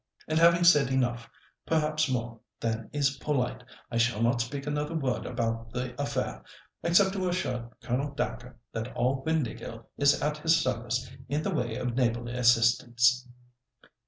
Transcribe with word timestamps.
And 0.27 0.39
having 0.39 0.63
said 0.63 0.89
enough, 0.89 1.29
perhaps 1.67 2.09
more 2.09 2.39
than 2.59 2.89
is 2.91 3.17
polite, 3.17 3.63
I 3.91 3.97
shall 3.97 4.23
not 4.23 4.41
speak 4.41 4.65
another 4.65 4.95
word 4.95 5.27
about 5.27 5.71
the 5.73 5.93
affair, 6.01 6.43
except 6.81 7.13
to 7.13 7.29
assure 7.29 7.69
Colonel 7.83 8.09
Dacre 8.15 8.57
that 8.71 8.95
all 8.95 9.23
Windāhgil 9.23 9.85
is 9.99 10.19
at 10.19 10.39
his 10.39 10.57
service 10.59 11.07
in 11.29 11.43
the 11.43 11.53
way 11.53 11.75
of 11.75 11.93
neighbourly 11.95 12.33
assistance." 12.33 13.27